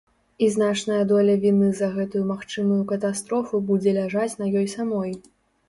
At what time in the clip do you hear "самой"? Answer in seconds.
4.77-5.11